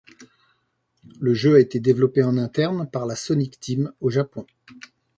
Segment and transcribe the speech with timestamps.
[1.19, 4.47] Le jeu a été développé en interne par la Sonic Team, au Japon.